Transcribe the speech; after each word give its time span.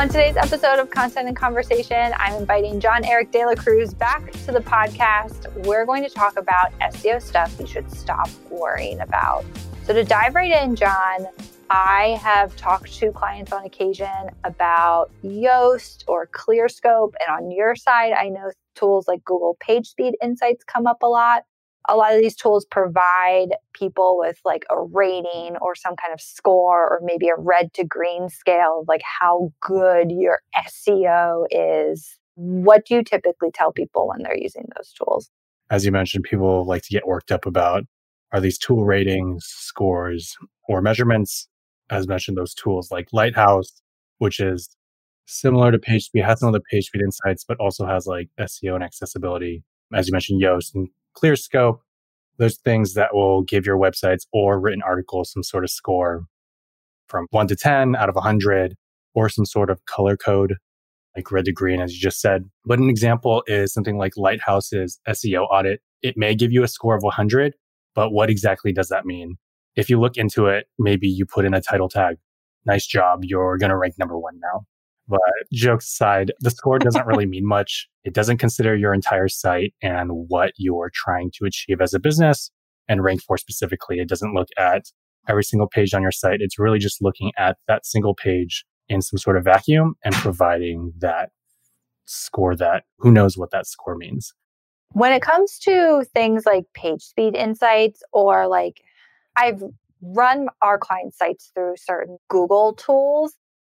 On 0.00 0.08
today's 0.08 0.36
episode 0.38 0.78
of 0.78 0.88
Content 0.88 1.28
and 1.28 1.36
Conversation, 1.36 2.14
I'm 2.16 2.32
inviting 2.34 2.80
John 2.80 3.04
Eric 3.04 3.32
De 3.32 3.44
La 3.44 3.54
Cruz 3.54 3.92
back 3.92 4.30
to 4.46 4.52
the 4.52 4.60
podcast. 4.60 5.54
We're 5.66 5.84
going 5.84 6.02
to 6.02 6.08
talk 6.08 6.38
about 6.38 6.72
SEO 6.78 7.20
stuff 7.20 7.54
you 7.60 7.66
should 7.66 7.92
stop 7.92 8.30
worrying 8.48 9.00
about. 9.00 9.44
So, 9.84 9.92
to 9.92 10.02
dive 10.02 10.34
right 10.34 10.52
in, 10.62 10.74
John, 10.74 11.26
I 11.70 12.18
have 12.20 12.56
talked 12.56 12.92
to 12.98 13.12
clients 13.12 13.52
on 13.52 13.64
occasion 13.64 14.30
about 14.44 15.10
Yoast 15.24 16.02
or 16.08 16.26
ClearScope. 16.26 17.12
And 17.20 17.36
on 17.36 17.50
your 17.52 17.76
side, 17.76 18.12
I 18.12 18.28
know 18.28 18.50
tools 18.74 19.06
like 19.06 19.24
Google 19.24 19.56
PageSpeed 19.66 20.12
Insights 20.20 20.64
come 20.64 20.86
up 20.86 21.02
a 21.02 21.06
lot 21.06 21.44
a 21.88 21.96
lot 21.96 22.12
of 22.14 22.20
these 22.20 22.36
tools 22.36 22.64
provide 22.64 23.48
people 23.72 24.18
with 24.18 24.38
like 24.44 24.64
a 24.70 24.80
rating 24.80 25.56
or 25.60 25.74
some 25.74 25.96
kind 25.96 26.12
of 26.12 26.20
score 26.20 26.88
or 26.88 27.00
maybe 27.02 27.28
a 27.28 27.36
red 27.36 27.72
to 27.74 27.84
green 27.84 28.28
scale 28.28 28.80
of 28.82 28.88
like 28.88 29.02
how 29.02 29.52
good 29.60 30.10
your 30.10 30.40
SEO 30.68 31.46
is. 31.50 32.18
What 32.34 32.86
do 32.86 32.94
you 32.94 33.02
typically 33.02 33.50
tell 33.52 33.72
people 33.72 34.08
when 34.08 34.22
they're 34.22 34.36
using 34.36 34.66
those 34.76 34.92
tools? 34.92 35.30
As 35.70 35.84
you 35.84 35.92
mentioned, 35.92 36.24
people 36.24 36.64
like 36.64 36.82
to 36.82 36.90
get 36.90 37.06
worked 37.06 37.32
up 37.32 37.46
about 37.46 37.84
are 38.32 38.40
these 38.40 38.58
tool 38.58 38.84
ratings, 38.84 39.44
scores, 39.46 40.36
or 40.68 40.80
measurements? 40.80 41.48
As 41.90 42.06
mentioned, 42.06 42.36
those 42.36 42.54
tools 42.54 42.90
like 42.90 43.08
Lighthouse, 43.12 43.82
which 44.18 44.40
is 44.40 44.76
similar 45.26 45.72
to 45.72 45.78
PageSpeed, 45.78 46.24
has 46.24 46.40
some 46.40 46.54
of 46.54 46.60
the 46.60 46.62
PageSpeed 46.72 47.02
insights, 47.02 47.44
but 47.44 47.58
also 47.58 47.86
has 47.86 48.06
like 48.06 48.28
SEO 48.38 48.74
and 48.74 48.84
accessibility. 48.84 49.64
As 49.92 50.06
you 50.06 50.12
mentioned, 50.12 50.42
Yoast 50.42 50.74
and 50.74 50.88
ClearScope, 51.16 51.78
those 52.38 52.56
things 52.56 52.94
that 52.94 53.14
will 53.14 53.42
give 53.42 53.66
your 53.66 53.76
websites 53.76 54.26
or 54.32 54.60
written 54.60 54.82
articles 54.82 55.32
some 55.32 55.42
sort 55.42 55.64
of 55.64 55.70
score 55.70 56.26
from 57.08 57.26
one 57.30 57.48
to 57.48 57.56
10 57.56 57.96
out 57.96 58.08
of 58.08 58.14
100 58.14 58.76
or 59.14 59.28
some 59.28 59.44
sort 59.44 59.68
of 59.68 59.84
color 59.86 60.16
code 60.16 60.56
like 61.16 61.30
red 61.32 61.44
to 61.44 61.52
green, 61.52 61.80
as 61.80 61.92
you 61.92 62.00
just 62.00 62.20
said. 62.20 62.48
But 62.64 62.78
an 62.78 62.88
example 62.88 63.42
is 63.46 63.72
something 63.72 63.98
like 63.98 64.16
Lighthouse's 64.16 65.00
SEO 65.08 65.48
audit. 65.50 65.80
It 66.02 66.16
may 66.16 66.34
give 66.34 66.52
you 66.52 66.62
a 66.62 66.68
score 66.68 66.94
of 66.94 67.02
100, 67.02 67.54
but 67.94 68.10
what 68.10 68.30
exactly 68.30 68.72
does 68.72 68.88
that 68.88 69.04
mean? 69.04 69.36
If 69.76 69.88
you 69.88 70.00
look 70.00 70.16
into 70.16 70.46
it, 70.46 70.66
maybe 70.78 71.08
you 71.08 71.26
put 71.26 71.44
in 71.44 71.54
a 71.54 71.60
title 71.60 71.88
tag. 71.88 72.16
Nice 72.66 72.86
job. 72.86 73.20
You're 73.22 73.56
going 73.58 73.70
to 73.70 73.76
rank 73.76 73.94
number 73.98 74.18
one 74.18 74.38
now. 74.40 74.66
But 75.08 75.20
jokes 75.52 75.86
aside, 75.86 76.32
the 76.40 76.50
score 76.50 76.78
doesn't 76.78 77.06
really 77.06 77.26
mean 77.26 77.46
much. 77.46 77.88
It 78.04 78.14
doesn't 78.14 78.38
consider 78.38 78.76
your 78.76 78.94
entire 78.94 79.28
site 79.28 79.74
and 79.82 80.10
what 80.28 80.52
you're 80.56 80.90
trying 80.94 81.32
to 81.34 81.46
achieve 81.46 81.80
as 81.80 81.94
a 81.94 81.98
business 81.98 82.50
and 82.88 83.02
rank 83.02 83.22
for 83.22 83.36
specifically. 83.36 83.98
It 83.98 84.08
doesn't 84.08 84.34
look 84.34 84.48
at 84.56 84.84
every 85.28 85.44
single 85.44 85.68
page 85.68 85.94
on 85.94 86.02
your 86.02 86.12
site. 86.12 86.40
It's 86.40 86.58
really 86.58 86.78
just 86.78 87.02
looking 87.02 87.32
at 87.36 87.56
that 87.66 87.86
single 87.86 88.14
page 88.14 88.64
in 88.88 89.02
some 89.02 89.18
sort 89.18 89.36
of 89.36 89.44
vacuum 89.44 89.94
and 90.04 90.14
providing 90.14 90.92
that 90.98 91.30
score 92.04 92.56
that 92.56 92.84
who 92.98 93.10
knows 93.10 93.36
what 93.36 93.50
that 93.50 93.66
score 93.66 93.96
means. 93.96 94.32
When 94.92 95.12
it 95.12 95.22
comes 95.22 95.58
to 95.60 96.04
things 96.14 96.44
like 96.46 96.64
page 96.74 97.02
speed 97.02 97.36
insights 97.36 98.02
or 98.12 98.48
like 98.48 98.82
I've 99.36 99.62
run 100.02 100.48
our 100.62 100.78
client 100.78 101.14
sites 101.14 101.50
through 101.54 101.74
certain 101.76 102.18
Google 102.28 102.74
tools 102.74 103.34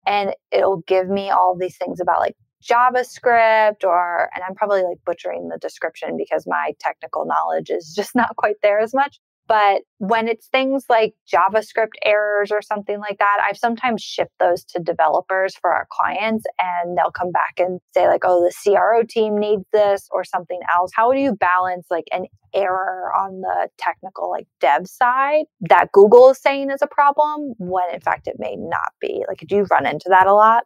and 0.05 0.33
it'll 0.51 0.83
give 0.87 1.09
me 1.09 1.29
all 1.29 1.55
these 1.59 1.77
things 1.77 1.99
about 1.99 2.19
like 2.19 2.35
JavaScript 2.63 3.83
or, 3.83 4.29
and 4.35 4.43
I'm 4.47 4.55
probably 4.55 4.83
like 4.83 4.97
butchering 5.05 5.49
the 5.49 5.57
description 5.57 6.15
because 6.17 6.45
my 6.47 6.73
technical 6.79 7.25
knowledge 7.25 7.69
is 7.69 7.93
just 7.95 8.15
not 8.15 8.35
quite 8.35 8.55
there 8.61 8.79
as 8.79 8.93
much. 8.93 9.19
But 9.51 9.81
when 9.97 10.29
it's 10.29 10.47
things 10.47 10.85
like 10.87 11.13
JavaScript 11.29 11.95
errors 12.05 12.53
or 12.53 12.61
something 12.61 12.99
like 12.99 13.17
that, 13.17 13.39
I've 13.45 13.57
sometimes 13.57 14.01
shipped 14.01 14.39
those 14.39 14.63
to 14.63 14.79
developers 14.79 15.57
for 15.57 15.73
our 15.73 15.87
clients 15.91 16.45
and 16.57 16.97
they'll 16.97 17.11
come 17.11 17.33
back 17.33 17.55
and 17.57 17.81
say, 17.93 18.07
like, 18.07 18.21
oh, 18.23 18.45
the 18.45 18.53
CRO 18.63 19.03
team 19.03 19.37
needs 19.37 19.65
this 19.73 20.07
or 20.11 20.23
something 20.23 20.61
else. 20.73 20.91
How 20.95 21.11
do 21.11 21.19
you 21.19 21.35
balance 21.35 21.87
like 21.91 22.05
an 22.13 22.27
error 22.53 23.11
on 23.13 23.41
the 23.41 23.67
technical, 23.77 24.31
like 24.31 24.47
dev 24.61 24.87
side 24.87 25.43
that 25.67 25.91
Google 25.91 26.29
is 26.29 26.41
saying 26.41 26.71
is 26.71 26.81
a 26.81 26.87
problem 26.87 27.53
when 27.57 27.93
in 27.93 27.99
fact 27.99 28.27
it 28.27 28.37
may 28.39 28.55
not 28.55 28.93
be? 29.01 29.25
Like, 29.27 29.43
do 29.45 29.57
you 29.57 29.63
run 29.63 29.85
into 29.85 30.05
that 30.07 30.27
a 30.27 30.33
lot? 30.33 30.63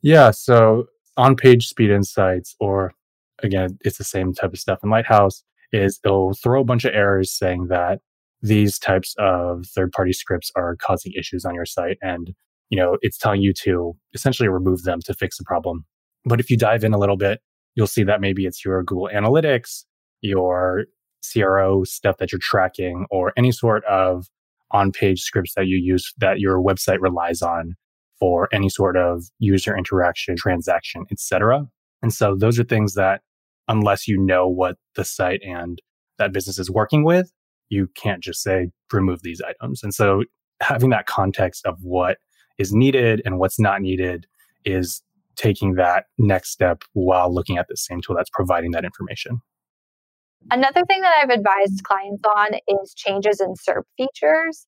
Yeah. 0.00 0.32
So 0.32 0.86
on 1.16 1.36
page 1.36 1.68
speed 1.68 1.90
insights, 1.90 2.56
or 2.58 2.94
again, 3.44 3.78
it's 3.82 3.98
the 3.98 4.02
same 4.02 4.34
type 4.34 4.52
of 4.52 4.58
stuff 4.58 4.80
in 4.82 4.90
Lighthouse 4.90 5.44
is 5.72 6.00
it'll 6.04 6.34
throw 6.34 6.60
a 6.60 6.64
bunch 6.64 6.84
of 6.84 6.94
errors 6.94 7.32
saying 7.36 7.68
that 7.68 8.00
these 8.42 8.78
types 8.78 9.14
of 9.18 9.66
third 9.66 9.92
party 9.92 10.12
scripts 10.12 10.50
are 10.56 10.76
causing 10.76 11.12
issues 11.16 11.44
on 11.44 11.54
your 11.54 11.66
site 11.66 11.98
and 12.02 12.34
you 12.70 12.78
know 12.78 12.98
it's 13.02 13.18
telling 13.18 13.40
you 13.40 13.52
to 13.52 13.96
essentially 14.14 14.48
remove 14.48 14.82
them 14.82 15.00
to 15.04 15.14
fix 15.14 15.38
the 15.38 15.44
problem. 15.44 15.84
But 16.24 16.40
if 16.40 16.50
you 16.50 16.56
dive 16.56 16.84
in 16.84 16.92
a 16.92 16.98
little 16.98 17.16
bit 17.16 17.40
you'll 17.74 17.86
see 17.86 18.02
that 18.04 18.20
maybe 18.20 18.46
it's 18.46 18.64
your 18.64 18.82
google 18.82 19.08
analytics 19.12 19.84
your 20.20 20.84
cro 21.32 21.84
stuff 21.84 22.16
that 22.18 22.32
you're 22.32 22.40
tracking 22.42 23.06
or 23.10 23.32
any 23.36 23.52
sort 23.52 23.84
of 23.84 24.26
on 24.72 24.90
page 24.90 25.20
scripts 25.20 25.54
that 25.54 25.66
you 25.66 25.76
use 25.76 26.12
that 26.18 26.40
your 26.40 26.60
website 26.60 26.98
relies 27.00 27.42
on 27.42 27.74
for 28.18 28.48
any 28.52 28.68
sort 28.68 28.96
of 28.96 29.24
user 29.38 29.76
interaction 29.76 30.36
transaction 30.36 31.04
etc 31.10 31.62
and 32.02 32.12
so 32.12 32.34
those 32.36 32.58
are 32.58 32.64
things 32.64 32.94
that 32.94 33.20
unless 33.68 34.08
you 34.08 34.18
know 34.18 34.48
what 34.48 34.76
the 34.96 35.04
site 35.04 35.40
and 35.42 35.80
that 36.18 36.32
business 36.32 36.58
is 36.58 36.70
working 36.70 37.04
with, 37.04 37.32
you 37.68 37.88
can't 37.96 38.22
just 38.22 38.42
say 38.42 38.68
remove 38.92 39.22
these 39.22 39.40
items. 39.40 39.82
And 39.82 39.94
so 39.94 40.24
having 40.60 40.90
that 40.90 41.06
context 41.06 41.64
of 41.66 41.78
what 41.80 42.18
is 42.58 42.72
needed 42.72 43.22
and 43.24 43.38
what's 43.38 43.58
not 43.58 43.80
needed 43.80 44.26
is 44.64 45.02
taking 45.36 45.74
that 45.74 46.04
next 46.18 46.50
step 46.50 46.82
while 46.92 47.34
looking 47.34 47.56
at 47.56 47.66
the 47.68 47.76
same 47.76 48.00
tool 48.00 48.14
that's 48.14 48.30
providing 48.30 48.72
that 48.72 48.84
information. 48.84 49.40
Another 50.50 50.82
thing 50.86 51.00
that 51.00 51.14
I've 51.22 51.30
advised 51.30 51.82
clients 51.84 52.22
on 52.36 52.48
is 52.82 52.94
changes 52.94 53.40
in 53.40 53.54
SERP 53.54 53.84
features. 53.96 54.66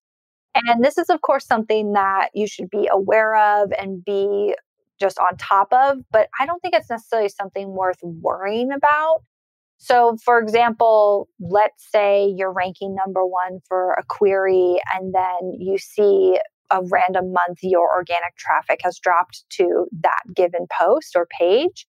And 0.55 0.83
this 0.83 0.97
is, 0.97 1.09
of 1.09 1.21
course, 1.21 1.45
something 1.45 1.93
that 1.93 2.29
you 2.33 2.47
should 2.47 2.69
be 2.69 2.89
aware 2.91 3.35
of 3.35 3.71
and 3.77 4.03
be 4.03 4.55
just 4.99 5.19
on 5.19 5.37
top 5.37 5.67
of, 5.71 5.97
but 6.11 6.29
I 6.39 6.45
don't 6.45 6.61
think 6.61 6.73
it's 6.73 6.89
necessarily 6.89 7.29
something 7.29 7.69
worth 7.69 7.99
worrying 8.01 8.71
about. 8.71 9.21
So, 9.77 10.17
for 10.23 10.39
example, 10.39 11.27
let's 11.39 11.85
say 11.91 12.33
you're 12.35 12.53
ranking 12.53 12.95
number 12.95 13.25
one 13.25 13.59
for 13.67 13.93
a 13.93 14.03
query, 14.07 14.79
and 14.93 15.13
then 15.13 15.53
you 15.59 15.77
see 15.77 16.39
a 16.71 16.81
random 16.89 17.33
month 17.33 17.59
your 17.61 17.93
organic 17.93 18.35
traffic 18.37 18.79
has 18.83 18.97
dropped 18.99 19.43
to 19.51 19.85
that 20.01 20.23
given 20.35 20.65
post 20.79 21.15
or 21.15 21.27
page. 21.39 21.85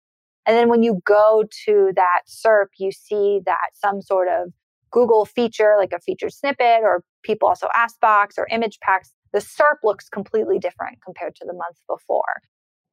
And 0.46 0.56
then 0.56 0.68
when 0.68 0.82
you 0.82 1.00
go 1.04 1.44
to 1.66 1.92
that 1.96 2.22
SERP, 2.28 2.68
you 2.78 2.92
see 2.92 3.40
that 3.46 3.70
some 3.74 4.02
sort 4.02 4.28
of 4.28 4.52
Google 4.90 5.24
feature, 5.24 5.74
like 5.78 5.92
a 5.92 6.00
featured 6.00 6.32
snippet, 6.32 6.80
or 6.82 7.02
people 7.22 7.48
also 7.48 7.68
ask 7.74 7.98
box 8.00 8.36
or 8.38 8.46
image 8.50 8.78
packs, 8.80 9.12
the 9.32 9.40
SERP 9.40 9.78
looks 9.82 10.08
completely 10.08 10.58
different 10.58 10.98
compared 11.04 11.34
to 11.36 11.44
the 11.44 11.52
month 11.52 11.78
before. 11.88 12.42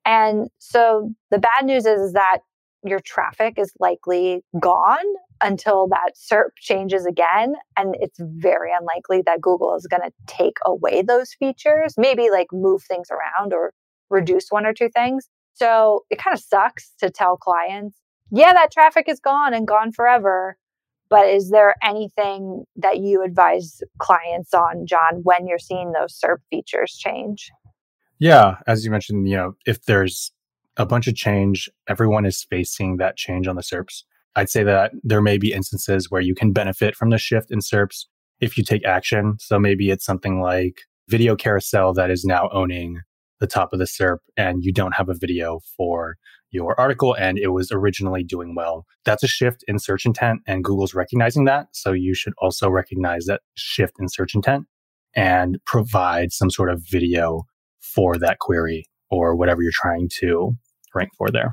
And 0.06 0.50
so 0.60 1.12
the 1.32 1.40
bad 1.40 1.66
news 1.66 1.86
is, 1.86 2.00
is 2.00 2.14
that 2.14 2.40
your 2.84 3.00
traffic 3.00 3.54
is 3.58 3.72
likely 3.80 4.44
gone 4.60 5.06
until 5.42 5.88
that 5.88 6.14
SERP 6.16 6.50
changes 6.58 7.06
again. 7.06 7.54
And 7.78 7.96
it's 8.00 8.20
very 8.20 8.72
unlikely 8.78 9.24
that 9.26 9.42
Google 9.42 9.76
is 9.76 9.88
going 9.88 10.02
to 10.02 10.12
take 10.28 10.58
away 10.66 11.02
those 11.02 11.34
features, 11.34 11.96
maybe 11.98 12.30
like 12.30 12.48
move 12.52 12.84
things 12.84 13.08
around 13.10 13.54
or 13.54 13.74
reduce 14.10 14.50
one 14.50 14.66
or 14.66 14.74
two 14.74 14.90
things. 14.90 15.30
So 15.54 16.04
it 16.10 16.18
kind 16.18 16.36
of 16.36 16.44
sucks 16.44 16.92
to 17.00 17.10
tell 17.10 17.38
clients, 17.38 17.98
yeah, 18.32 18.54
that 18.54 18.72
traffic 18.72 19.08
is 19.08 19.20
gone 19.20 19.54
and 19.54 19.68
gone 19.68 19.92
forever. 19.92 20.58
But 21.10 21.28
is 21.28 21.52
there 21.52 21.76
anything 21.84 22.64
that 22.76 22.98
you 22.98 23.24
advise 23.24 23.82
clients 24.00 24.54
on, 24.54 24.88
John, 24.88 25.22
when 25.24 25.46
you're 25.46 25.60
seeing 25.60 25.92
those 25.92 26.20
SERP 26.20 26.40
features 26.50 26.98
change? 26.98 27.52
Yeah, 28.20 28.58
as 28.68 28.86
you 28.86 28.92
mentioned, 28.92 29.28
you 29.28 29.36
know, 29.36 29.54
if 29.66 29.84
there's 29.86 30.32
a 30.78 30.86
bunch 30.86 31.08
of 31.08 31.16
change, 31.16 31.70
everyone 31.88 32.26
is 32.26 32.46
facing 32.50 32.98
that 32.98 33.18
change 33.18 33.48
on 33.48 33.56
the 33.56 33.62
SERPs. 33.62 34.04
I'd 34.36 34.50
say 34.50 34.64
that 34.64 34.92
there 35.04 35.22
may 35.22 35.38
be 35.38 35.54
instances 35.54 36.10
where 36.10 36.22
you 36.22 36.34
can 36.34 36.52
benefit 36.52 36.96
from 36.96 37.10
the 37.10 37.18
shift 37.18 37.52
in 37.52 37.60
SERPs 37.60 38.06
if 38.40 38.58
you 38.58 38.64
take 38.64 38.86
action. 38.86 39.36
So 39.40 39.60
maybe 39.60 39.90
it's 39.90 40.06
something 40.06 40.42
like 40.42 40.82
video 41.10 41.36
carousel 41.36 41.94
that 41.94 42.10
is 42.10 42.26
now 42.26 42.50
owning 42.52 43.02
the 43.40 43.48
top 43.48 43.74
of 43.74 43.80
the 43.80 43.86
SERP 43.86 44.20
and 44.38 44.64
you 44.64 44.72
don't 44.72 44.96
have 44.96 45.10
a 45.10 45.14
video 45.14 45.60
for 45.78 46.16
your 46.50 46.80
article 46.80 47.14
and 47.16 47.38
it 47.38 47.50
was 47.50 47.72
originally 47.72 48.24
doing 48.24 48.56
well. 48.56 48.86
That's 49.06 49.24
a 49.24 49.28
shift 49.28 49.64
in 49.68 49.80
search 49.80 50.06
intent 50.06 50.42
and 50.48 50.64
Google's 50.64 50.94
recognizing 50.94 51.46
that. 51.46 51.68
So 51.72 51.92
you 51.92 52.14
should 52.14 52.34
also 52.38 52.70
recognize 52.70 53.26
that 53.26 53.42
shift 53.56 53.96
in 54.00 54.08
search 54.08 54.34
intent 54.34 54.66
and 55.16 55.58
provide 55.66 56.32
some 56.32 56.50
sort 56.50 56.70
of 56.70 56.84
video 56.90 57.44
for 57.84 58.18
that 58.18 58.40
query 58.40 58.86
or 59.12 59.36
whatever 59.36 59.62
you're 59.62 59.72
trying 59.74 60.10
to 60.20 60.54
rank 60.96 61.12
for 61.18 61.30
there. 61.30 61.52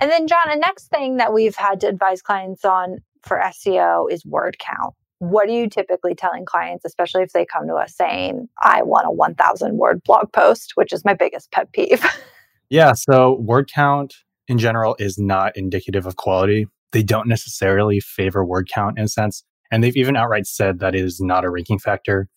And 0.00 0.10
then, 0.10 0.26
John, 0.26 0.42
the 0.48 0.56
next 0.56 0.88
thing 0.88 1.18
that 1.18 1.32
we've 1.32 1.56
had 1.56 1.80
to 1.80 1.88
advise 1.88 2.22
clients 2.22 2.64
on 2.64 2.98
for 3.22 3.38
SEO 3.38 4.10
is 4.10 4.24
word 4.24 4.56
count. 4.58 4.94
What 5.18 5.48
are 5.48 5.52
you 5.52 5.68
typically 5.68 6.14
telling 6.14 6.44
clients, 6.44 6.84
especially 6.84 7.22
if 7.22 7.32
they 7.32 7.46
come 7.46 7.66
to 7.68 7.74
us 7.74 7.94
saying, 7.96 8.48
I 8.62 8.82
want 8.82 9.06
a 9.06 9.10
1,000 9.10 9.78
word 9.78 10.02
blog 10.04 10.32
post, 10.32 10.72
which 10.74 10.92
is 10.92 11.04
my 11.04 11.14
biggest 11.14 11.50
pet 11.52 11.72
peeve? 11.72 12.04
yeah. 12.70 12.92
So, 12.92 13.38
word 13.40 13.70
count 13.72 14.14
in 14.48 14.58
general 14.58 14.96
is 14.98 15.16
not 15.18 15.56
indicative 15.56 16.06
of 16.06 16.16
quality. 16.16 16.66
They 16.92 17.02
don't 17.02 17.28
necessarily 17.28 18.00
favor 18.00 18.44
word 18.44 18.68
count 18.72 18.98
in 18.98 19.04
a 19.04 19.08
sense. 19.08 19.44
And 19.70 19.82
they've 19.82 19.96
even 19.96 20.16
outright 20.16 20.46
said 20.46 20.80
that 20.80 20.94
is 20.94 21.20
not 21.20 21.44
a 21.44 21.50
ranking 21.50 21.78
factor. 21.78 22.28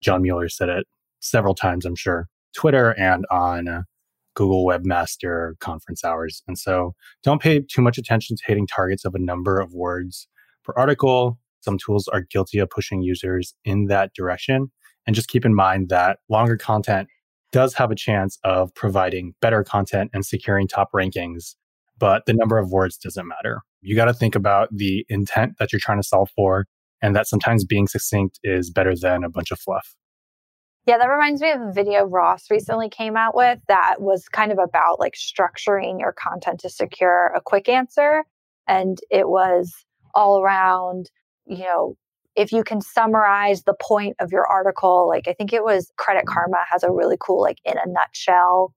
John 0.00 0.22
Mueller 0.22 0.48
said 0.48 0.68
it 0.68 0.86
several 1.20 1.54
times, 1.54 1.84
I'm 1.84 1.96
sure, 1.96 2.28
Twitter 2.54 2.98
and 2.98 3.24
on 3.30 3.84
Google 4.34 4.64
Webmaster 4.64 5.58
conference 5.60 6.04
hours. 6.04 6.42
And 6.46 6.58
so 6.58 6.94
don't 7.22 7.42
pay 7.42 7.60
too 7.60 7.82
much 7.82 7.98
attention 7.98 8.36
to 8.36 8.42
hitting 8.46 8.66
targets 8.66 9.04
of 9.04 9.14
a 9.14 9.18
number 9.18 9.60
of 9.60 9.72
words 9.72 10.28
per 10.64 10.72
article. 10.76 11.38
Some 11.60 11.78
tools 11.78 12.08
are 12.08 12.22
guilty 12.22 12.58
of 12.58 12.70
pushing 12.70 13.02
users 13.02 13.54
in 13.64 13.86
that 13.86 14.14
direction. 14.14 14.70
And 15.06 15.16
just 15.16 15.28
keep 15.28 15.44
in 15.44 15.54
mind 15.54 15.88
that 15.88 16.18
longer 16.28 16.56
content 16.56 17.08
does 17.52 17.74
have 17.74 17.90
a 17.90 17.96
chance 17.96 18.38
of 18.44 18.74
providing 18.74 19.34
better 19.40 19.64
content 19.64 20.10
and 20.14 20.24
securing 20.24 20.68
top 20.68 20.90
rankings, 20.94 21.56
but 21.98 22.24
the 22.26 22.32
number 22.32 22.58
of 22.58 22.70
words 22.70 22.96
doesn't 22.96 23.26
matter. 23.26 23.62
You 23.82 23.96
got 23.96 24.04
to 24.04 24.14
think 24.14 24.34
about 24.34 24.68
the 24.70 25.04
intent 25.08 25.54
that 25.58 25.72
you're 25.72 25.80
trying 25.80 26.00
to 26.00 26.06
solve 26.06 26.30
for, 26.36 26.66
and 27.02 27.16
that 27.16 27.26
sometimes 27.26 27.64
being 27.64 27.88
succinct 27.88 28.38
is 28.44 28.70
better 28.70 28.94
than 28.94 29.24
a 29.24 29.30
bunch 29.30 29.50
of 29.50 29.58
fluff. 29.58 29.96
Yeah, 30.86 30.98
that 30.98 31.06
reminds 31.06 31.42
me 31.42 31.50
of 31.50 31.60
a 31.60 31.72
video 31.72 32.04
Ross 32.04 32.50
recently 32.50 32.88
came 32.88 33.16
out 33.16 33.36
with 33.36 33.58
that 33.68 33.96
was 34.00 34.28
kind 34.28 34.50
of 34.50 34.58
about 34.58 34.98
like 34.98 35.14
structuring 35.14 36.00
your 36.00 36.12
content 36.12 36.60
to 36.60 36.70
secure 36.70 37.32
a 37.36 37.40
quick 37.40 37.68
answer. 37.68 38.24
And 38.66 38.98
it 39.10 39.28
was 39.28 39.72
all 40.14 40.42
around, 40.42 41.10
you 41.46 41.58
know, 41.58 41.96
if 42.34 42.52
you 42.52 42.64
can 42.64 42.80
summarize 42.80 43.64
the 43.64 43.74
point 43.80 44.16
of 44.20 44.32
your 44.32 44.46
article, 44.46 45.06
like 45.08 45.28
I 45.28 45.34
think 45.34 45.52
it 45.52 45.64
was 45.64 45.92
Credit 45.98 46.24
Karma 46.26 46.58
has 46.70 46.82
a 46.82 46.90
really 46.90 47.16
cool, 47.20 47.42
like 47.42 47.58
in 47.64 47.76
a 47.76 47.86
nutshell 47.86 48.72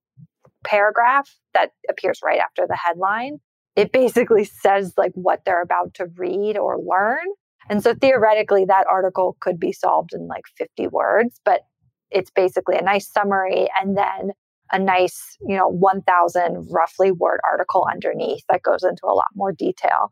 paragraph 0.65 1.29
that 1.53 1.71
appears 1.89 2.19
right 2.23 2.39
after 2.39 2.65
the 2.67 2.75
headline. 2.75 3.39
It 3.75 3.91
basically 3.91 4.43
says 4.43 4.93
like 4.97 5.11
what 5.13 5.45
they're 5.45 5.61
about 5.61 5.93
to 5.95 6.07
read 6.17 6.57
or 6.57 6.77
learn. 6.79 7.25
And 7.69 7.81
so 7.81 7.93
theoretically, 7.93 8.65
that 8.65 8.87
article 8.87 9.37
could 9.39 9.59
be 9.59 9.71
solved 9.71 10.13
in 10.13 10.27
like 10.27 10.43
50 10.57 10.87
words, 10.87 11.39
but 11.45 11.61
it's 12.13 12.31
basically 12.31 12.77
a 12.77 12.83
nice 12.83 13.11
summary 13.11 13.69
and 13.81 13.97
then 13.97 14.31
a 14.71 14.79
nice, 14.79 15.37
you 15.47 15.55
know, 15.55 15.67
1000 15.67 16.67
roughly 16.71 17.11
word 17.11 17.39
article 17.49 17.85
underneath 17.89 18.43
that 18.49 18.63
goes 18.63 18.83
into 18.83 19.05
a 19.05 19.13
lot 19.13 19.27
more 19.35 19.51
detail. 19.51 20.11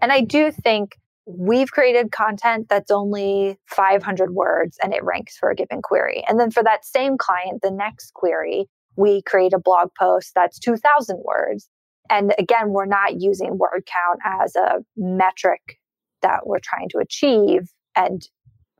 And 0.00 0.12
I 0.12 0.20
do 0.20 0.50
think 0.50 0.96
we've 1.26 1.70
created 1.70 2.10
content 2.10 2.66
that's 2.68 2.90
only 2.90 3.58
500 3.66 4.34
words 4.34 4.76
and 4.82 4.92
it 4.92 5.04
ranks 5.04 5.36
for 5.36 5.50
a 5.50 5.54
given 5.54 5.80
query. 5.80 6.24
And 6.28 6.38
then 6.38 6.50
for 6.50 6.62
that 6.64 6.84
same 6.84 7.16
client, 7.16 7.62
the 7.62 7.70
next 7.70 8.12
query, 8.14 8.66
we 8.96 9.22
create 9.22 9.52
a 9.52 9.58
blog 9.58 9.90
post 9.98 10.32
that's 10.34 10.58
2000 10.58 11.20
words. 11.24 11.68
And 12.10 12.34
again, 12.38 12.70
we're 12.70 12.86
not 12.86 13.20
using 13.20 13.56
word 13.56 13.86
count 13.86 14.18
as 14.24 14.56
a 14.56 14.80
metric 14.96 15.78
that 16.22 16.46
we're 16.46 16.60
trying 16.60 16.88
to 16.90 16.98
achieve 16.98 17.70
and 17.96 18.26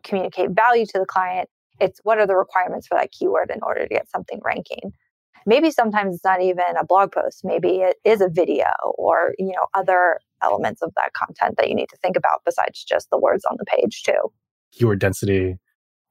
communicate 0.03 0.51
value 0.51 0.85
to 0.87 0.99
the 0.99 1.07
client. 1.07 1.49
It's 1.83 2.01
what 2.05 2.19
are 2.19 2.27
the 2.27 2.37
requirements 2.37 2.87
for 2.87 2.97
that 2.97 3.11
keyword 3.11 3.51
in 3.51 3.61
order 3.63 3.83
to 3.83 3.89
get 3.89 4.09
something 4.09 4.41
ranking. 4.45 4.93
Maybe 5.45 5.73
sometimes 5.73 6.15
it's 6.15 6.25
not 6.25 6.41
even 6.41 6.77
a 6.79 6.87
blog 6.87 7.11
post. 7.11 7.41
Maybe 7.43 7.79
it 7.79 7.97
is 8.05 8.21
a 8.21 8.29
video 8.29 8.67
or, 8.97 9.35
you 9.39 9.49
know, 9.49 9.67
other 9.75 10.21
elements 10.43 10.83
of 10.83 10.93
that 10.97 11.13
content 11.15 11.57
that 11.59 11.69
you 11.69 11.75
need 11.75 11.89
to 11.89 11.97
think 11.97 12.17
about 12.17 12.43
besides 12.47 12.85
just 12.85 13.11
the 13.11 13.19
words 13.19 13.45
on 13.51 13.57
the 13.59 13.65
page 13.65 14.03
too. 14.05 14.33
Keyword 14.73 15.01
density 15.01 15.57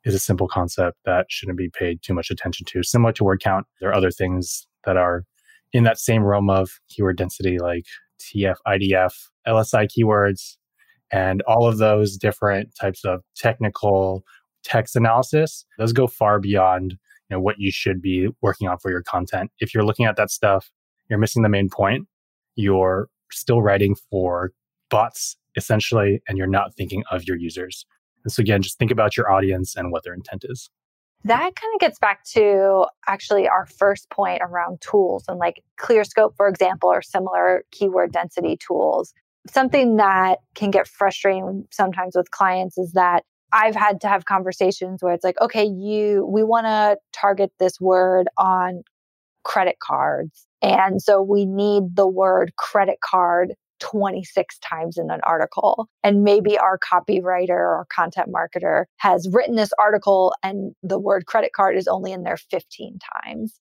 is 0.04 0.14
a 0.14 0.20
simple 0.20 0.50
concept 0.50 0.98
that 1.06 1.28
shouldn't 1.30 1.58
be 1.58 1.70
paid 1.70 2.02
too 2.02 2.14
much 2.14 2.30
attention 2.30 2.66
to. 2.68 2.84
Similar 2.84 3.14
to 3.14 3.24
word 3.24 3.42
count, 3.42 3.68
there 3.80 3.90
are 3.90 3.96
other 3.96 4.12
things 4.12 4.68
that 4.84 4.98
are 4.98 5.24
in 5.72 5.84
that 5.84 5.98
same 5.98 6.24
realm 6.24 6.50
of 6.50 6.72
keyword 6.90 7.18
density 7.18 7.58
like 7.58 7.86
TF, 8.20 8.56
IDF, 8.68 9.14
LSI 9.48 9.88
keywords, 9.88 10.58
and 11.12 11.42
all 11.44 11.68
of 11.68 11.78
those 11.78 12.18
different 12.18 12.70
types 12.80 13.04
of 13.06 13.22
technical 13.36 14.24
text 14.64 14.96
analysis 14.96 15.66
does 15.78 15.94
go 15.94 16.08
far 16.08 16.40
beyond 16.40 16.92
you 17.30 17.38
know, 17.38 17.40
what 17.40 17.60
you 17.60 17.72
should 17.72 18.02
be 18.02 18.30
working 18.42 18.68
on 18.68 18.78
for 18.78 18.92
your 18.92 19.04
content. 19.04 19.52
If 19.60 19.74
you're 19.74 19.86
looking 19.86 20.06
at 20.06 20.18
that 20.18 20.30
stuff, 20.30 20.70
you're 21.10 21.20
missing 21.20 21.44
the 21.44 21.50
main 21.50 21.70
point. 21.70 22.08
You're 22.56 23.10
still 23.32 23.62
writing 23.62 23.96
for 24.10 24.52
bots 24.90 25.38
essentially, 25.56 26.22
and 26.28 26.38
you're 26.38 26.48
not 26.48 26.76
thinking 26.76 27.04
of 27.12 27.26
your 27.26 27.38
users. 27.38 27.86
And 28.24 28.32
so 28.32 28.42
again, 28.42 28.62
just 28.62 28.78
think 28.78 28.92
about 28.92 29.18
your 29.18 29.32
audience 29.32 29.76
and 29.76 29.92
what 29.92 30.04
their 30.04 30.14
intent 30.14 30.46
is. 30.48 30.70
That 31.24 31.56
kind 31.56 31.74
of 31.76 31.80
gets 31.80 32.00
back 32.00 32.24
to 32.34 32.86
actually 33.08 33.48
our 33.48 33.66
first 33.66 34.10
point 34.10 34.42
around 34.42 34.82
tools 34.82 35.26
and 35.28 35.38
like 35.38 35.64
ClearScope, 35.80 36.36
for 36.36 36.48
example, 36.48 36.90
or 36.90 37.02
similar 37.02 37.64
keyword 37.72 38.12
density 38.12 38.58
tools. 38.58 39.14
Something 39.48 39.98
that 39.98 40.40
can 40.56 40.72
get 40.72 40.88
frustrating 40.88 41.68
sometimes 41.72 42.16
with 42.16 42.32
clients 42.32 42.78
is 42.78 42.94
that 42.94 43.24
I've 43.54 43.76
had 43.76 44.02
to 44.02 44.08
have 44.08 44.26
conversations 44.26 45.02
where 45.02 45.14
it's 45.14 45.24
like, 45.24 45.40
okay, 45.42 45.66
you, 45.66 46.26
we 46.26 46.44
want 46.44 46.66
to 46.66 46.98
target 47.14 47.52
this 47.60 47.80
word 47.80 48.28
on 48.38 48.84
credit 49.44 49.78
cards. 49.80 50.48
And 50.62 51.02
so 51.02 51.22
we 51.22 51.46
need 51.46 51.96
the 51.96 52.08
word 52.08 52.54
credit 52.58 53.00
card 53.04 53.54
26 53.80 54.60
times 54.60 54.98
in 54.98 55.10
an 55.10 55.20
article. 55.24 55.90
And 56.04 56.24
maybe 56.24 56.58
our 56.58 56.78
copywriter 56.78 57.50
or 57.50 57.88
content 57.94 58.30
marketer 58.32 58.86
has 58.98 59.28
written 59.32 59.56
this 59.56 59.72
article 59.80 60.34
and 60.44 60.74
the 60.84 61.00
word 61.00 61.26
credit 61.26 61.52
card 61.54 61.76
is 61.76 61.88
only 61.88 62.12
in 62.12 62.24
there 62.24 62.38
15 62.38 63.00
times. 63.24 63.60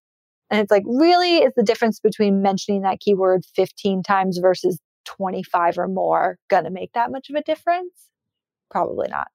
And 0.51 0.61
it's 0.61 0.71
like, 0.71 0.83
really, 0.87 1.39
is 1.39 1.53
the 1.57 1.63
difference 1.63 2.01
between 2.01 2.43
mentioning 2.43 2.83
that 2.83 3.01
keyword 3.01 3.45
15 3.55 4.03
times 4.03 4.39
versus 4.39 4.79
25 5.07 5.79
or 5.79 5.89
more 5.89 6.39
going 6.49 6.65
to 6.65 6.71
make 6.71 6.93
that 6.93 7.11
much 7.11 7.31
of 7.31 7.37
a 7.37 7.43
difference? 7.43 7.93
Probably 8.71 9.09
not. 9.09 9.29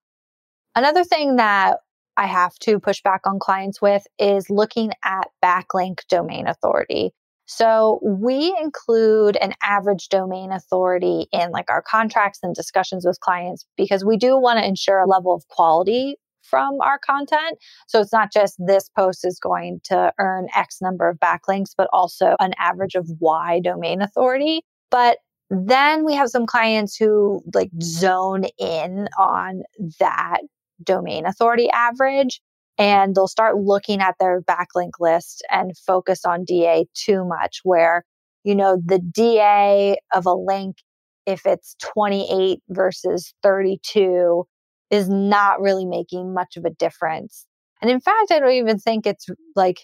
Another 0.76 1.04
thing 1.06 1.38
that 1.38 1.78
I 2.18 2.28
have 2.28 2.56
to 2.60 2.80
push 2.80 3.02
back 3.02 3.22
on 3.26 3.40
clients 3.40 3.82
with 3.82 4.04
is 4.20 4.50
looking 4.50 4.92
at 5.04 5.28
backlink 5.44 6.00
domain 6.10 6.48
authority. 6.48 7.12
So 7.46 8.00
we 8.04 8.56
include 8.62 9.38
an 9.38 9.54
average 9.62 10.10
domain 10.10 10.52
authority 10.52 11.28
in 11.32 11.52
like 11.52 11.70
our 11.70 11.82
contracts 11.82 12.40
and 12.42 12.56
discussions 12.56 13.06
with 13.06 13.20
clients 13.20 13.66
because 13.78 14.04
we 14.04 14.18
do 14.18 14.38
want 14.38 14.60
to 14.60 14.68
ensure 14.68 15.00
a 15.00 15.08
level 15.08 15.34
of 15.34 15.48
quality 15.48 16.16
from 16.42 16.80
our 16.82 17.00
content. 17.00 17.58
So 17.88 18.02
it's 18.02 18.14
not 18.14 18.32
just 18.34 18.56
this 18.60 18.90
post 18.90 19.26
is 19.26 19.40
going 19.40 19.82
to 19.86 20.12
earn 20.20 20.48
X 20.56 20.80
number 20.82 21.08
of 21.08 21.20
backlinks, 21.20 21.72
but 21.78 21.88
also 21.94 22.36
an 22.40 22.54
average 22.58 22.96
of 22.96 23.08
Y 23.20 23.62
domain 23.64 24.02
authority. 24.02 24.62
But 24.90 25.20
then 25.50 26.04
we 26.04 26.16
have 26.16 26.30
some 26.30 26.46
clients 26.46 26.96
who 26.96 27.42
like 27.54 27.70
zone 27.82 28.46
in 28.58 29.08
on 29.18 29.64
that 30.00 30.42
domain 30.84 31.26
authority 31.26 31.70
average 31.72 32.42
and 32.78 33.16
they'll 33.16 33.28
start 33.28 33.58
looking 33.58 34.02
at 34.02 34.16
their 34.20 34.42
backlink 34.42 34.92
list 35.00 35.46
and 35.50 35.78
focus 35.78 36.26
on 36.26 36.44
DA 36.44 36.86
too 36.94 37.24
much, 37.26 37.62
where, 37.64 38.04
you 38.44 38.56
know, 38.56 38.82
the 38.84 39.00
DA 39.00 39.98
of 40.14 40.26
a 40.26 40.34
link, 40.34 40.78
if 41.26 41.46
it's 41.46 41.76
28 41.80 42.60
versus 42.70 43.34
32, 43.44 44.46
is 44.92 45.10
not 45.10 45.62
really 45.62 45.86
making 45.86 46.34
much 46.34 46.58
of 46.58 46.66
a 46.66 46.70
difference. 46.70 47.46
And 47.82 47.90
in 47.90 48.02
fact, 48.02 48.32
I 48.32 48.40
don't 48.40 48.52
even 48.52 48.78
think 48.78 49.06
it's 49.08 49.26
like, 49.56 49.82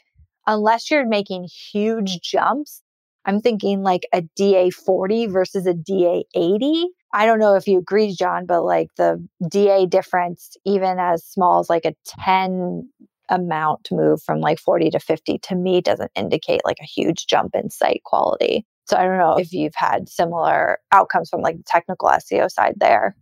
unless 0.47 0.91
you're 0.91 1.07
making 1.07 1.47
huge 1.71 2.19
jumps, 2.21 2.81
I'm 3.25 3.39
thinking 3.39 3.83
like 3.83 4.07
a 4.13 4.23
DA 4.35 4.69
40 4.69 5.27
versus 5.27 5.65
a 5.65 5.73
DA 5.73 6.23
80 6.35 6.87
I 7.13 7.25
don't 7.25 7.39
know 7.39 7.55
if 7.55 7.67
you 7.67 7.79
agree, 7.79 8.13
John, 8.13 8.45
but 8.45 8.63
like 8.63 8.87
the 8.97 9.25
DA 9.49 9.85
difference, 9.85 10.55
even 10.65 10.97
as 10.99 11.25
small 11.25 11.59
as 11.59 11.69
like 11.69 11.85
a 11.85 11.93
10 12.07 12.89
amount 13.29 13.89
move 13.91 14.21
from 14.21 14.39
like 14.39 14.59
40 14.59 14.91
to 14.91 14.99
50, 14.99 15.39
to 15.39 15.55
me 15.55 15.81
doesn't 15.81 16.11
indicate 16.15 16.61
like 16.65 16.77
a 16.81 16.85
huge 16.85 17.27
jump 17.27 17.55
in 17.55 17.69
site 17.69 18.01
quality. 18.05 18.65
So 18.85 18.97
I 18.97 19.03
don't 19.03 19.17
know 19.17 19.37
if 19.37 19.53
you've 19.53 19.75
had 19.75 20.09
similar 20.09 20.79
outcomes 20.91 21.29
from 21.29 21.41
like 21.41 21.57
the 21.57 21.63
technical 21.65 22.09
SEO 22.09 22.51
side 22.51 22.75
there. 22.77 23.15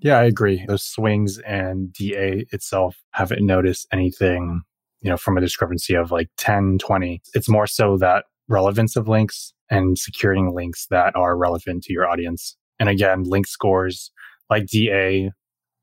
Yeah, 0.00 0.18
I 0.18 0.24
agree. 0.24 0.64
Those 0.68 0.84
swings 0.84 1.38
and 1.38 1.92
DA 1.92 2.44
itself 2.52 2.96
haven't 3.12 3.44
noticed 3.44 3.86
anything, 3.92 4.62
you 5.00 5.10
know, 5.10 5.16
from 5.16 5.38
a 5.38 5.40
discrepancy 5.40 5.94
of 5.94 6.12
like 6.12 6.28
10, 6.36 6.78
20. 6.78 7.22
It's 7.34 7.48
more 7.48 7.66
so 7.66 7.96
that 7.96 8.26
relevance 8.48 8.96
of 8.96 9.08
links 9.08 9.54
and 9.70 9.98
securing 9.98 10.54
links 10.54 10.86
that 10.90 11.16
are 11.16 11.36
relevant 11.36 11.84
to 11.84 11.92
your 11.92 12.08
audience. 12.08 12.56
And 12.80 12.88
again, 12.88 13.24
link 13.24 13.46
scores 13.46 14.10
like 14.50 14.66
DA 14.66 15.30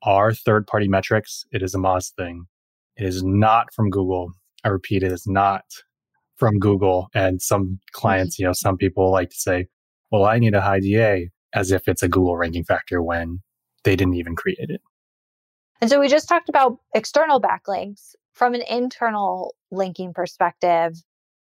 are 0.03 0.33
third 0.33 0.67
party 0.67 0.87
metrics. 0.87 1.45
It 1.51 1.61
is 1.61 1.75
a 1.75 1.77
Moz 1.77 2.13
thing. 2.17 2.45
It 2.97 3.05
is 3.05 3.23
not 3.23 3.73
from 3.73 3.89
Google. 3.89 4.31
I 4.63 4.69
repeat, 4.69 5.03
it 5.03 5.11
is 5.11 5.25
not 5.27 5.65
from 6.37 6.59
Google. 6.59 7.09
And 7.13 7.41
some 7.41 7.79
clients, 7.91 8.35
mm-hmm. 8.35 8.43
you 8.43 8.47
know, 8.47 8.53
some 8.53 8.77
people 8.77 9.11
like 9.11 9.29
to 9.29 9.35
say, 9.35 9.67
well, 10.11 10.25
I 10.25 10.39
need 10.39 10.53
a 10.53 10.61
high 10.61 10.79
DA 10.79 11.29
as 11.53 11.71
if 11.71 11.87
it's 11.87 12.03
a 12.03 12.09
Google 12.09 12.37
ranking 12.37 12.63
factor 12.63 13.01
when 13.01 13.39
they 13.83 13.95
didn't 13.95 14.15
even 14.15 14.35
create 14.35 14.69
it. 14.69 14.81
And 15.81 15.89
so 15.89 15.99
we 15.99 16.07
just 16.07 16.27
talked 16.27 16.49
about 16.49 16.77
external 16.93 17.41
backlinks. 17.41 18.15
From 18.33 18.53
an 18.53 18.63
internal 18.67 19.55
linking 19.71 20.13
perspective, 20.13 20.93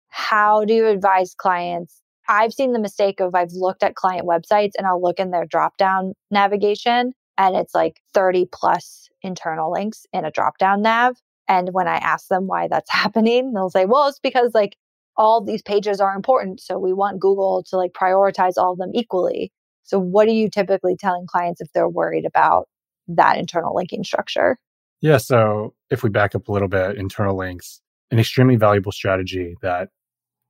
how 0.08 0.64
do 0.64 0.72
you 0.72 0.86
advise 0.86 1.34
clients? 1.34 2.00
I've 2.28 2.52
seen 2.52 2.72
the 2.72 2.78
mistake 2.78 3.20
of 3.20 3.34
I've 3.34 3.52
looked 3.52 3.82
at 3.82 3.94
client 3.94 4.26
websites 4.26 4.72
and 4.76 4.86
I'll 4.86 5.02
look 5.02 5.18
in 5.18 5.30
their 5.30 5.46
drop 5.46 5.76
down 5.78 6.12
navigation 6.30 7.12
and 7.38 7.56
it's 7.56 7.74
like 7.74 8.00
30 8.12 8.48
plus 8.52 9.08
internal 9.22 9.72
links 9.72 10.04
in 10.12 10.24
a 10.24 10.30
drop 10.30 10.58
down 10.58 10.82
nav. 10.82 11.16
And 11.48 11.70
when 11.72 11.88
I 11.88 11.96
ask 11.96 12.28
them 12.28 12.46
why 12.46 12.68
that's 12.68 12.90
happening, 12.90 13.52
they'll 13.52 13.70
say, 13.70 13.86
well, 13.86 14.08
it's 14.08 14.20
because 14.20 14.52
like 14.54 14.76
all 15.16 15.42
these 15.42 15.62
pages 15.62 16.00
are 16.00 16.14
important. 16.14 16.60
So 16.60 16.78
we 16.78 16.92
want 16.92 17.20
Google 17.20 17.64
to 17.70 17.76
like 17.76 17.92
prioritize 17.92 18.54
all 18.56 18.72
of 18.72 18.78
them 18.78 18.92
equally. 18.94 19.50
So 19.82 19.98
what 19.98 20.28
are 20.28 20.32
you 20.32 20.50
typically 20.50 20.96
telling 20.96 21.26
clients 21.26 21.60
if 21.60 21.68
they're 21.72 21.88
worried 21.88 22.26
about 22.26 22.68
that 23.08 23.38
internal 23.38 23.74
linking 23.74 24.04
structure? 24.04 24.58
Yeah. 25.00 25.16
So 25.16 25.74
if 25.90 26.02
we 26.02 26.10
back 26.10 26.34
up 26.34 26.48
a 26.48 26.52
little 26.52 26.68
bit, 26.68 26.96
internal 26.96 27.36
links, 27.36 27.80
an 28.10 28.18
extremely 28.18 28.56
valuable 28.56 28.92
strategy 28.92 29.56
that 29.62 29.88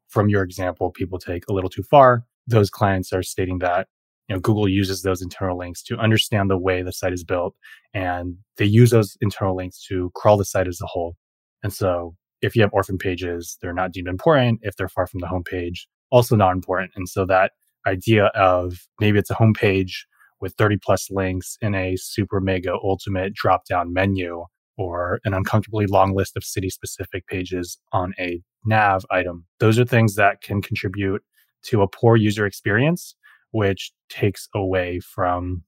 from 0.09 0.29
your 0.29 0.43
example, 0.43 0.91
people 0.91 1.19
take 1.19 1.45
a 1.49 1.53
little 1.53 1.71
too 1.71 1.83
far. 1.83 2.25
Those 2.47 2.71
clients 2.71 3.13
are 3.13 3.23
stating 3.23 3.59
that 3.59 3.89
you 4.29 4.37
know, 4.37 4.41
Google 4.41 4.69
uses 4.69 5.03
those 5.03 5.23
internal 5.23 5.57
links 5.57 5.83
to 5.85 5.97
understand 5.97 6.51
the 6.51 6.59
way 6.59 6.83
the 6.83 6.93
site 6.93 7.13
is 7.15 7.25
built, 7.25 7.55
and 7.95 8.37
they 8.59 8.67
use 8.67 8.91
those 8.91 9.17
internal 9.21 9.57
links 9.57 9.83
to 9.89 10.11
crawl 10.15 10.37
the 10.37 10.45
site 10.45 10.69
as 10.69 10.81
a 10.83 10.87
whole. 10.87 11.17
And 11.63 11.73
so, 11.73 12.15
if 12.43 12.55
you 12.55 12.63
have 12.63 12.73
orphan 12.73 12.99
pages, 12.99 13.59
they're 13.61 13.73
not 13.73 13.93
deemed 13.93 14.09
important. 14.09 14.61
If 14.63 14.77
they're 14.77 14.89
far 14.89 15.07
from 15.07 15.21
the 15.21 15.27
homepage, 15.27 15.87
also 16.11 16.37
not 16.37 16.53
important. 16.53 16.93
And 16.95 17.09
so, 17.09 17.25
that 17.27 17.53
idea 17.87 18.27
of 18.35 18.87
maybe 19.01 19.19
it's 19.19 19.31
a 19.31 19.35
homepage 19.35 19.93
with 20.41 20.55
30 20.55 20.77
plus 20.85 21.11
links 21.11 21.57
in 21.63 21.75
a 21.75 21.97
super 21.97 22.41
mega 22.41 22.75
ultimate 22.75 23.33
drop 23.35 23.65
down 23.65 23.93
menu 23.93 24.45
or 24.79 25.21
an 25.25 25.35
uncomfortably 25.35 25.87
long 25.87 26.15
list 26.15 26.37
of 26.37 26.45
city 26.45 26.71
specific 26.71 27.27
pages 27.27 27.79
on 27.93 28.15
a 28.19 28.41
nav 28.65 29.05
item. 29.11 29.45
Those 29.59 29.79
are 29.79 29.85
things 29.85 30.15
that 30.15 30.41
can 30.41 30.63
contribute 30.63 31.23
to 31.65 31.83
a 31.83 31.89
poor 31.89 32.17
user 32.17 32.47
experience 32.47 33.15
which 33.51 33.93
takes 34.09 34.49
away 34.55 35.01
from 35.01 35.63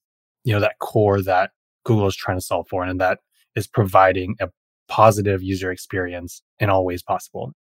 you 0.44 0.52
know 0.52 0.60
that 0.60 0.78
core 0.80 1.20
that 1.22 1.50
Google 1.84 2.06
is 2.06 2.16
trying 2.16 2.38
to 2.38 2.44
solve 2.44 2.66
for 2.68 2.84
and 2.84 3.00
that 3.00 3.18
is 3.56 3.66
providing 3.66 4.36
a 4.40 4.48
positive 4.88 5.42
user 5.42 5.70
experience 5.70 6.42
in 6.58 6.70
all 6.70 6.84
ways 6.84 7.02
possible. 7.02 7.52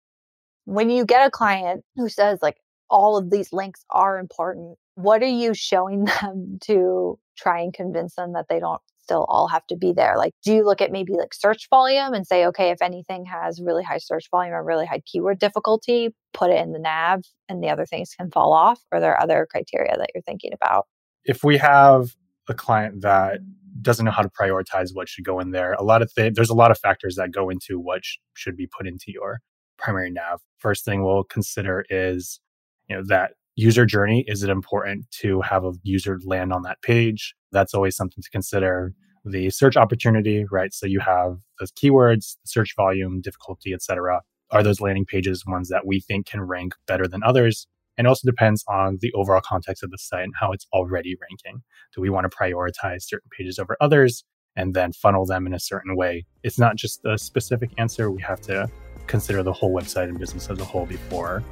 When 0.65 0.91
you 0.91 1.05
get 1.05 1.27
a 1.27 1.31
client 1.31 1.85
who 1.97 2.09
says 2.09 2.39
like 2.43 2.59
all 2.91 3.17
of 3.17 3.31
these 3.31 3.53
links 3.53 3.85
are 3.91 4.19
important, 4.19 4.77
what 4.95 5.23
are 5.23 5.27
you 5.27 5.55
showing 5.55 6.05
them 6.23 6.59
to 6.63 7.19
try 7.37 7.61
and 7.61 7.73
convince 7.73 8.17
them 8.17 8.33
that 8.33 8.47
they 8.49 8.61
don't 8.61 8.81
still 9.09 9.25
all 9.29 9.49
have 9.49 9.67
to 9.69 9.77
be 9.77 9.93
there? 9.93 10.15
Like, 10.19 10.35
do 10.45 10.53
you 10.53 10.65
look 10.65 10.83
at 10.83 10.93
maybe 10.93 11.15
like 11.15 11.33
search 11.33 11.69
volume 11.71 12.13
and 12.13 12.27
say, 12.27 12.45
okay, 12.47 12.71
if 12.71 12.83
anything 12.83 13.25
has 13.25 13.61
really 13.61 13.83
high 13.83 13.99
search 13.99 14.27
volume 14.31 14.53
or 14.53 14.63
really 14.63 14.85
high 14.85 15.01
keyword 15.07 15.39
difficulty, 15.39 16.15
put 16.35 16.51
it 16.51 16.61
in 16.61 16.73
the 16.73 16.79
nav 16.79 17.23
and 17.49 17.63
the 17.63 17.71
other 17.71 17.87
things 17.87 18.15
can 18.15 18.31
fall 18.31 18.53
off? 18.53 18.81
Or 18.93 18.99
are 18.99 19.01
there 19.01 19.21
other 19.21 19.47
criteria 19.51 19.97
that 19.97 20.11
you're 20.15 20.23
thinking 20.23 20.53
about? 20.53 20.87
If 21.25 21.43
we 21.43 21.57
have 21.57 22.15
a 22.49 22.55
client 22.55 23.01
that 23.01 23.41
doesn't 23.81 24.05
know 24.05 24.11
how 24.11 24.23
to 24.23 24.29
prioritize 24.29 24.91
what 24.93 25.09
should 25.09 25.25
go 25.25 25.41
in 25.41 25.53
there, 25.53 25.73
a 25.73 25.83
lot 25.83 26.03
of 26.03 26.13
th- 26.15 26.35
there's 26.35 26.51
a 26.51 26.55
lot 26.55 26.71
of 26.71 26.79
factors 26.79 27.17
that 27.17 27.33
go 27.33 27.49
into 27.49 27.79
what 27.79 28.05
sh- 28.05 28.19
should 28.35 28.57
be 28.57 28.67
put 28.67 28.87
into 28.87 29.07
your 29.09 29.41
primary 29.79 30.11
nav. 30.11 30.41
First 30.59 30.85
thing 30.85 31.03
we'll 31.03 31.25
consider 31.25 31.85
is 31.89 32.41
you 32.89 32.97
know 32.97 33.03
that 33.07 33.33
user 33.59 33.85
journey 33.85 34.25
is 34.29 34.45
it 34.45 34.51
important 34.51 35.05
to 35.11 35.41
have 35.41 35.65
a 35.65 35.73
user 35.83 36.21
land 36.25 36.53
on 36.53 36.63
that 36.63 36.81
page? 36.83 37.35
That's 37.51 37.75
always 37.75 37.97
something 37.97 38.23
to 38.23 38.31
consider. 38.31 38.95
The 39.25 39.51
search 39.51 39.77
opportunity 39.77 40.45
right? 40.51 40.73
So 40.73 40.87
you 40.87 41.01
have 41.01 41.39
those 41.59 41.73
keywords 41.73 42.37
search 42.45 42.75
volume 42.77 43.21
difficulty 43.21 43.75
etc 43.75 44.21
are 44.51 44.63
those 44.63 44.81
landing 44.81 45.05
pages 45.05 45.45
ones 45.45 45.69
that 45.69 45.87
we 45.87 46.01
think 46.01 46.27
can 46.27 46.41
rank 46.41 46.73
better 46.87 47.07
than 47.07 47.23
others? 47.23 47.67
And 47.99 48.07
also 48.07 48.27
depends 48.31 48.65
on 48.69 48.99
the 49.01 49.13
overall 49.13 49.43
context 49.45 49.83
of 49.83 49.91
the 49.91 49.99
site 49.99 50.23
and 50.23 50.33
how 50.39 50.53
it's 50.53 50.67
already 50.73 51.17
ranking. 51.21 51.63
Do 51.95 52.01
we 52.01 52.11
want 52.11 52.31
to 52.31 52.35
prioritize 52.35 53.03
certain 53.03 53.29
pages 53.37 53.59
over 53.59 53.77
others 53.81 54.25
and 54.55 54.73
then 54.73 54.93
funnel 54.93 55.27
them 55.27 55.47
in 55.47 55.53
a 55.53 55.59
certain 55.59 55.97
way? 55.97 56.25
It's 56.45 56.59
not 56.59 56.77
just 56.77 57.05
a 57.05 57.19
specific 57.19 57.71
answer. 57.77 58.11
We 58.11 58.23
have 58.23 58.41
to 58.43 58.71
consider 59.09 59.43
the 59.43 59.53
whole 59.53 59.75
website 59.75 60.05
and 60.05 60.19
business 60.19 60.49
as 60.49 60.61
a 60.61 60.65
whole 60.65 60.87
before 60.87 61.43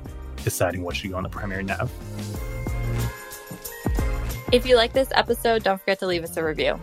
deciding 0.47 0.85
what 0.85 0.95
should 0.95 1.11
go 1.11 1.17
on 1.17 1.25
the 1.25 1.29
primary 1.29 1.65
nav. 1.65 1.91
If 4.53 4.65
you 4.65 4.77
like 4.77 4.93
this 4.93 5.09
episode, 5.11 5.65
don't 5.65 5.79
forget 5.81 5.99
to 5.99 6.07
leave 6.07 6.23
us 6.23 6.37
a 6.37 6.45
review. 6.45 6.79